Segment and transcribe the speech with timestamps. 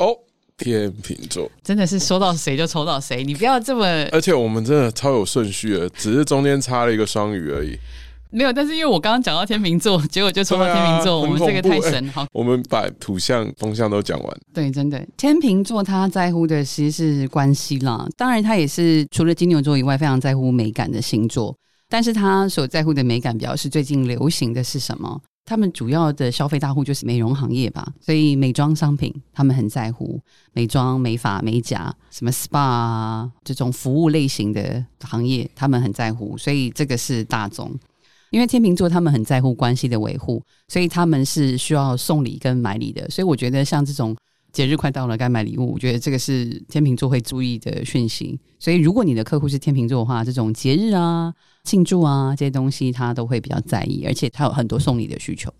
[0.00, 0.16] 哦，
[0.56, 7.78] 天秤座，真的是说到谁就抽到谁，你不要这么而且我们真的超有顺序的，只是中间插了一个双鱼而已。
[8.30, 8.52] 没有。
[8.52, 12.26] 但是因为我刚刚讲到天秤座，结果就抽到天秤座，啊我们这个太神好。
[12.32, 18.06] 我们把土象、风象都讲完，对，真的，天秤座他在乎的其实是关系啦。
[18.16, 21.54] 当然，他也是除了金牛座以外，非常在乎美感的星座。
[21.88, 25.20] 但是他所在乎的美感，表示最近流行的是什么？
[25.50, 30.20] 他们主要的消费大户就是美容行业吧，所以美妆商品他们很在乎
[30.52, 37.76] 美妆、美发、美甲，什么 SPA 啊这种服务类型的行业，他们很在乎，所以这个是大众。
[38.30, 43.10] 因为天秤座他们很在乎关系的维护，所以他们是需要送礼跟买礼的。
[43.10, 44.16] 所以我觉得像这种
[44.52, 48.38] 节日快到了，该买礼物，我觉得这个是天秤座会注意的讯息。
[48.58, 51.32] 所以如果你的客户是天秤座的话，这种节日啊、
[51.64, 55.52] 庆祝啊这些东西，他都会比较在意，而且他有很多送礼的需求。